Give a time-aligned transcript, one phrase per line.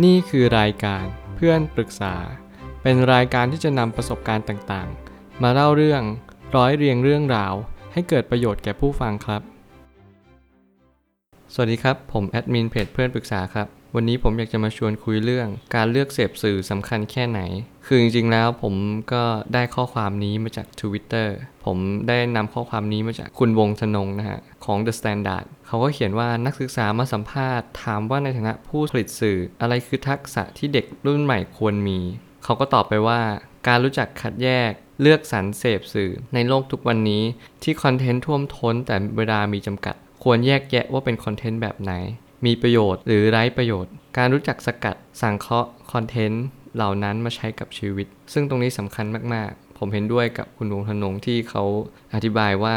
[0.00, 1.04] นี่คือรายการ
[1.36, 2.14] เพื่อนปรึกษา
[2.82, 6.02] เป็นรายการที่จะนำประสบการณ์ต่างๆ มาเล่าเรื่อง
[6.56, 7.54] ร้อยเรียงเรื่องราว
[7.92, 9.42] ให้เกิดประโยชน์แก่ผู้ฟังครับ
[11.54, 13.66] สวัสดีครับ ผมแอดมินเพจเพื่อนปรึกษาครับ
[13.96, 17.40] วันนี้ผมอยากจะมาชวนคุยเรื่อง การเลือกเสพสื่อสำคัญแค่ไหน
[17.86, 18.74] คือจริงๆแล้วผม
[19.12, 19.22] ก็
[19.54, 21.28] ได้ข้อความนี้มาจาก Twitter
[21.64, 21.78] ผม
[22.08, 31.98] ได้นำข้อความนี้มาจากคุณวงธนงนะฮะ ของ The Standard เขาก็เขียนว่านักศึกษามาสัมภาษณ์ ถามว่าในฐานะผู้ผลิตสื่ออะไรคือทักษะที่เด็กรุ่นใหม่ควรมี
[32.44, 33.20] เขาก็ตอบไปว่า
[33.68, 34.70] การรู้จักคัดแยก
[35.02, 37.22] เลือกสรรเสพสื่อในโลกทุกวันนี้
[37.62, 41.92] ที่คอนเทนต์ท่วมท้นแต่เวลามีจำกัด ควรแยกแยะว่าเป็นคอนเทนต์แบบไหน
[42.46, 46.44] มีประโยชน์ หรือไร้ประโยชน์ การรู้จักสกัดสังเคราะห์คอนเทนต์
[46.76, 51.64] เหล่านั้นมาใช้กับชีวิต ซึ่งตรงนี้สำคัญมาก ๆ ผมเห็นด้วยกับคุณวงธนงที่เขา
[52.14, 52.76] อธิบายว่า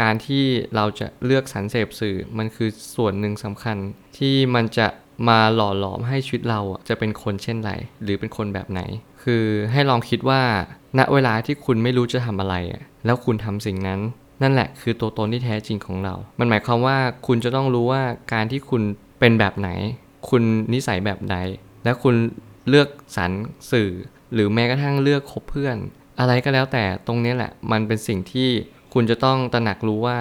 [0.00, 3.76] การที่เราจะเลือกสรรเสพสื่อมันคือส่วนหนึ่งสำคัญ
[4.18, 4.88] ที่มันจะ
[5.28, 7.72] มาหล่อหลอมให้ชีวิตเราจะเป็นคนเช่นไร
[8.02, 8.80] หรือเป็นคนแบบไหน
[9.22, 10.42] คือให้ลองคิดว่า
[10.98, 12.54] ณเวลาที่คุณไม่รู้จะทำอะไร
[13.04, 14.00] แล้วคุณทำสิ่งนั้น
[14.42, 18.82] นั่นแหละคือตัวตนที่แท้จริงของเรา มันหมายความว่าคุณจะต้องรู้ว่าการที่คุณ
[19.26, 19.70] เป็นแบบไหน
[20.28, 21.36] คุณนิสัยแบบใด
[21.84, 22.14] และคุณ
[22.68, 23.30] เลือกสรร
[23.70, 23.90] สื่อ
[24.34, 25.76] หรือแม้กระทั่งเลือกคบเพื่อน
[26.18, 28.48] อะไรก็แล้วแต่ตรงนี้แหละ มันเป็นสิ่งที่
[28.94, 30.18] คุณจะต้องตระหนักรู้ว่า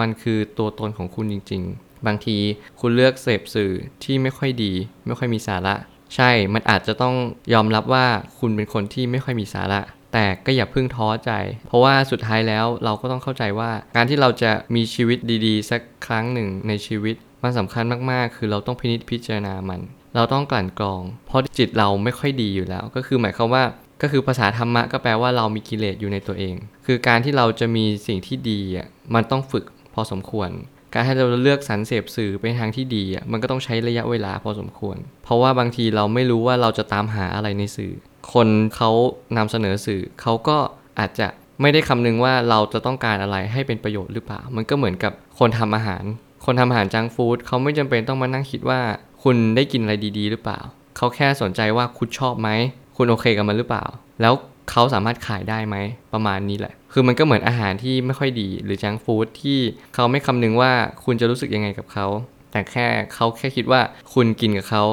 [0.00, 2.36] มันคือตัวตนของคุณจริง ๆ บางที
[2.80, 3.72] คุณเลือกเสพสื่อ
[4.04, 4.72] ที่ไม่ค่อยดี
[5.06, 5.74] ไม่ค่อยมีสาระ
[6.14, 7.14] ใช่ มันอาจจะต้อง
[7.54, 8.06] ยอมรับว่า
[8.38, 9.80] คุณเป็นคนที่ไม่ค่อยมีสาระ
[10.12, 11.30] แต่ก็อย่าเพิ่งท้อใจ
[11.68, 19.80] เพราะว่าสุดท้ายแล้วเราก็ต้องเข้าใจว่า การที่เราจะมีชีวิตดีๆ สักครั้งหนึ่งในชีวิต มันสำคัญมากๆ คือเราต้องพินิจพิจารณามัน
[20.14, 23.64] เราต้องกลั่นกรอง เพราะจิตเราไม่ค่อยดีอยู่แล้ว ก็คือหมายความว่า
[24.02, 26.54] ก็คือภาษาธรรมะก็แปลว่าเรามีกิเลสอยู่ในตัวเอง
[26.86, 30.50] คือการที่เราจะมีสิ่งที่ดีอะมันต้องฝึกพอสมควร
[30.94, 37.92] การให้เราเลือกสรรเสพสื่อไปทางที่ดีอะมันก็ต้องใช้ระยะเวลาพอสมควร เพราะว่าบางทีเราไม่รู้ว่าเราจะตามหาอะไรในสื่อ
[38.32, 38.90] คนเขา
[39.36, 40.58] นำเสนอสื่อเขาก็
[40.98, 41.26] อาจจะ
[41.62, 46.02] ไม่ได้คำนึงว่าเราจะต้องการอะไรให้เป็นประโยชน์หรือเปล่า มันก็เหมือนกับคนทำอาหาร
[46.44, 48.80] คนทำอาหารจังฟู้ดเขาไม่จำเป็นต้องมานั่งคิดว่า
[49.22, 50.60] คุณได้กินอะไรดี ๆ หรือเปล่า
[50.96, 52.48] เขาแค่สนใจว่าคุณชอบไหม
[52.96, 53.84] คุณโอเคกับมันหรือเปล่า
[54.20, 54.34] แล้ว
[54.70, 55.76] เขาสามารถขายได้ไหม
[56.12, 59.58] ประมาณนี้แหละ คือมันก็เหมือนอาหารที่ไม่ค่อยดี หรือจังฟู้ดที่
[59.94, 60.72] เขาไม่คำนึงว่า
[61.04, 62.06] คุณจะรู้สึกยังไงกับเขา
[62.52, 63.80] แต่แค่เขาแค่คิดว่า
[64.14, 64.84] คุณกินกับเขา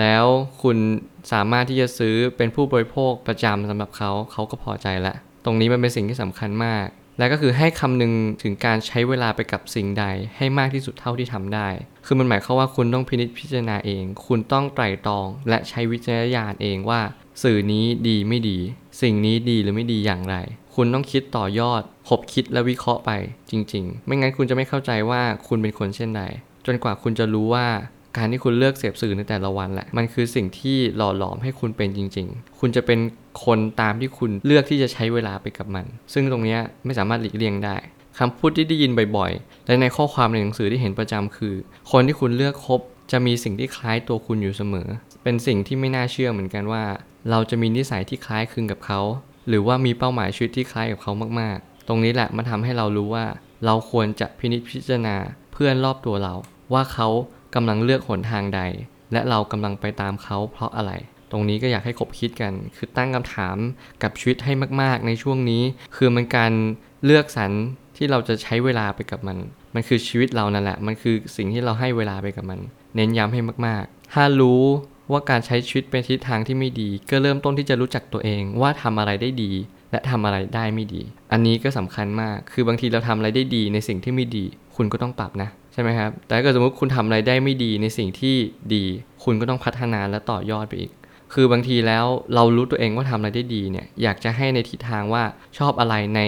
[0.00, 0.24] แล้ว
[0.62, 0.76] คุณ
[1.32, 5.14] สามารถที่จะซื้อเป็นผู้บริโภคประจำสำหรับเขาเขาก็พอใจละ
[5.44, 6.86] ตรงนี้มันเป็นสิ่งที่สำคัญมาก
[7.18, 8.12] และก็คือให้คำนึง
[8.42, 10.04] ถึงการใช้เวลาไปกับสิ่งใด
[10.36, 11.68] ให้มากที่สุดเท่าที่ทำได้
[12.06, 17.00] คือมันหมายความว่าคุณต้องพินิจพิจารณาเอง คุณต้องไตร่ตรอง และใช้วิจารณญาณเองว่า
[17.42, 18.58] สื่อนี้ดีไม่ดี
[19.02, 20.36] สิ่งนี้ดีหรือไม่ดีอย่างไร
[20.74, 23.10] คุณต้องคิดต่อยอดคบคิดและวิเคราะห์ไป
[23.50, 26.22] จริง ๆ ไม่งั้นคุณจะไม่เข้าใจว่าคุณเป็นคนเช่นใด
[26.66, 27.66] จนกว่าคุณจะรู้ว่า
[28.16, 32.98] การที่คุณเลือกเสพสื่อในแต่ละวันแหละ มันคือสิ่งที่หล่อหลอมให้คุณเป็นจริง ๆ คุณจะเป็น
[33.44, 37.76] คนตามที่คุณเลือกที่จะใช้เวลาไปกับมัน ซึ่งตรงนี้ไม่สามารถหลีกเลี่ยงได้
[38.18, 41.54] คำพูดที่ได้ยินบ่อยๆ และในข้อความในหนังสือที่เห็นประจำคือ
[41.90, 42.80] คนที่คุณเลือกคบ
[43.12, 44.88] จะมีสิ่งที่คล้ายตัวคุณอยู่เสมอ
[45.22, 46.84] เป็นสิ่งที่ไม่น่าเชื่อเหมือนกันว่า
[47.30, 49.00] เราจะมีนิสัยที่คล้ายคลึงกับเขา
[49.48, 53.24] หรือว่ามีเป้าหมายชีวิตที่คล้ายกับเขามากๆ ตรงนี้แหละมันทำให้เรารู้ว่า
[53.66, 55.16] เราควรจะพินิจพิจารณา
[55.52, 56.34] เพื่อนรอบตัวเรา
[56.72, 57.08] ว่าเขา
[57.56, 58.60] กำลังเลือกหนทางใด
[59.12, 60.92] และเรากำลังไปตามเขาเพราะอะไร
[61.30, 63.56] ตรงนี้ก็อยากให้คบคิดกัน คือตั้งคำถาม
[64.02, 64.52] กับชีวิตให้
[64.82, 65.62] มาก ๆ ในช่วงนี้
[65.96, 66.52] คือมันการ
[67.04, 67.52] เลือกสรร
[67.96, 69.38] ที่เราจะใช้เวลาไปกับมัน
[69.74, 72.60] มันคือชีวิตเรานั่นแหละ มันคือสิ่งที่เราให้เวลาไปกับมัน
[72.96, 74.62] เน้นย้ำให้มาก ๆ ถ้ารู้
[75.12, 79.52] ว่าการใช้ชีวิตเป็นทิศทางที่ไม่ดี ก็เริ่มต้นที่จะรู้จักตัวเองว่าทำอะไรได้ดี
[79.90, 81.02] และทำอะไรได้ไม่ดี
[81.32, 84.44] อันนี้ก็สำคัญมาก คือบางทีเราทำอะไรได้ดีในสิ่งที่ไม่ดี
[84.76, 88.36] คุณก็ต้องปรับนะ ช่ไหมครับ แต่ถ้าเกิดสมมติคุณทำอะไรได้ไม่ดีในสิ่งที่
[88.74, 88.84] ดี
[89.24, 90.92] คุณก็ต้องพัฒนาและต่อยอดไปอีก
[91.34, 95.24] คือบางทีแล้วเรารู้ตัวเองว่าทำอะไรได้ดีเนี่ย อยากจะให้ในทิศทางว่า
[95.58, 96.20] ชอบอะไรใน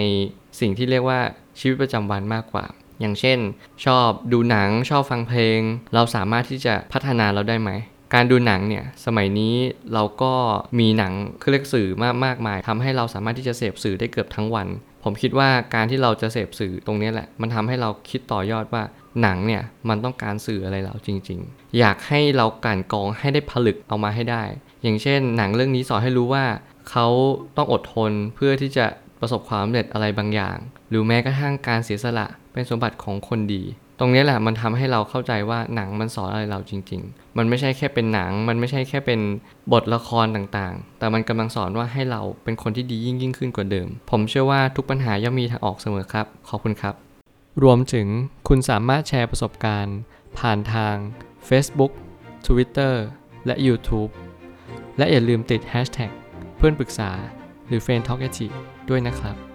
[0.59, 1.19] สิ่งที่เรียกว่า
[1.59, 2.65] ชีวิตประจำวันมากกว่า
[2.99, 3.39] อย่างเช่น
[3.85, 5.59] ชอบดูหนังชอบฟังเพลง
[5.93, 7.71] เราสามารถที่จะพัฒนาเราได้ไหม
[8.13, 9.55] การดูหนังเนี่ย สมัยนี้
[9.93, 10.33] เราก็
[10.79, 14.67] มีหนังคือเรียกสื่อมากมากมายทำให้เราสามารถที่จะเสพสื่อได้เกือบทั้งวัน
[15.03, 18.83] ผมคิดว่าการที่เราจะเสพสื่อตรงนี้แหละ มันทำให้เราคิดต่อยอดว่า
[19.21, 24.43] หนังเนี่ยมันต้องการสื่ออะไรเราจริง ๆ อยากให้เรากลั่นกองให้ได้ผลึกเอามาให้ได้
[24.83, 26.45] อย่างเช่น หนังเรื่องนี้สอนให้รู้ว่า
[26.89, 27.07] เขา
[27.57, 28.85] ต้องอดทนเพื่อที่จะ
[29.21, 30.57] ประสบความสำเร็จอะไรบางอย่าง
[30.89, 33.63] หรือแม้กระทั่งการเสียสละเป็นสมบัติของคนดี
[33.99, 39.19] ตรงนี้แหละมันทำให้เราเข้าใจว่าหนังมันสอนอะไรเราจริง ๆ มันไม่ใช่แค่เป็นหนัง มันไม่ใช่แค่เป็น
[39.71, 46.93] บทละครต่างๆ แต่มันกำลังสอนว่าให้เราเป็นคนที่ดียิ่งยิ่งขึ้นกว่าเดิม ผมเชื่อว่าทุกปัญหาย่อมมีทางออกเสมอครับ ขอบคุณครับ
[47.63, 48.07] รวมถึง
[48.47, 49.97] คุณสามารถแชร์ประสบการณ์
[50.39, 50.95] ผ่านทาง
[51.49, 51.91] Facebook
[52.47, 52.93] Twitter
[53.45, 54.11] และ YouTube
[54.97, 56.11] และอย่าลืมติด Hashtag
[56.57, 57.11] เพื่อนปรึกษา
[57.67, 58.21] หรือ f r ร e n d t a l k
[58.89, 59.48] ด้วยนะครับ